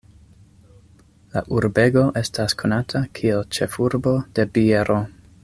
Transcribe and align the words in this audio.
La 1.33 1.43
urbego 1.57 2.03
estas 2.23 2.57
konata 2.63 3.03
kiel 3.21 3.45
"Ĉefurbo 3.59 4.17
de 4.41 4.49
biero". 4.59 4.99